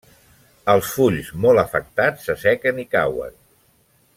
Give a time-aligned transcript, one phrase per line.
[0.73, 3.41] Els fulls molt afectats s'assequen i cauen.